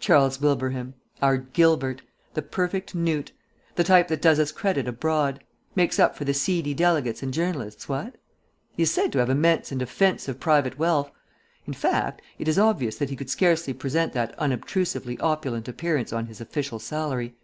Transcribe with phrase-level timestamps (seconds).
[0.00, 0.94] "Charles Wilbraham.
[1.20, 2.00] Our Gilbert.
[2.32, 3.32] The perfect knut.
[3.74, 5.44] The type that does us credit abroad.
[5.76, 8.16] Makes up for the seedy delegates and journalists, what?...
[8.72, 11.10] He is said to have immense and offensive private wealth.
[11.66, 16.28] In fact, it is obvious that he could scarcely present that unobtrusively opulent appearance on
[16.28, 17.34] his official salary.